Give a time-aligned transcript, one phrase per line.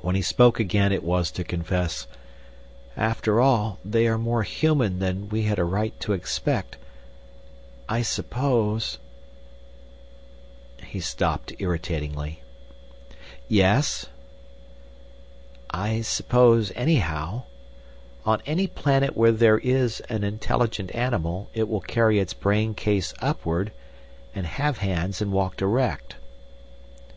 [0.00, 2.08] When he spoke again it was to confess,
[2.96, 6.76] "After all, they are more human than we had a right to expect.
[7.88, 8.98] I suppose—"
[10.82, 12.42] He stopped irritatingly.
[13.46, 14.06] "Yes?"
[15.70, 22.74] "I suppose, anyhow—on any planet where there is an intelligent animal—it will carry its brain
[22.74, 23.70] case upward,
[24.34, 26.16] and have hands, and walk erect."